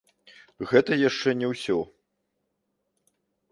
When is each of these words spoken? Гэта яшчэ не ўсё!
Гэта 0.71 0.97
яшчэ 1.09 1.29
не 1.43 1.47
ўсё! 1.53 1.77